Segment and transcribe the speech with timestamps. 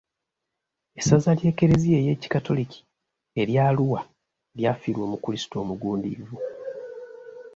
[0.99, 2.79] Essaza ly'ekereziya ey'ekikatoliki
[3.41, 3.99] erya Arua
[4.57, 6.37] lyafiirwa omukulisitu omugundiivu.